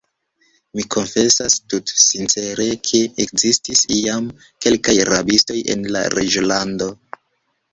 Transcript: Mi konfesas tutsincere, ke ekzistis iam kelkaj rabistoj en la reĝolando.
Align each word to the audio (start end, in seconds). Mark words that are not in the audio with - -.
Mi 0.77 0.83
konfesas 0.95 1.57
tutsincere, 1.73 2.65
ke 2.91 3.01
ekzistis 3.25 3.83
iam 3.99 4.33
kelkaj 4.67 4.97
rabistoj 5.13 5.59
en 5.75 5.87
la 5.99 6.03
reĝolando. 6.19 6.91